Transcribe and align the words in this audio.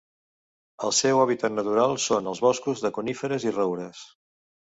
El 0.87 0.93
seu 0.99 1.21
hàbitat 1.23 1.55
natural 1.57 1.93
són 2.07 2.31
els 2.33 2.41
boscos 2.47 2.83
de 2.87 2.93
coníferes 2.97 3.47
i 3.49 3.53
roures. 3.61 4.03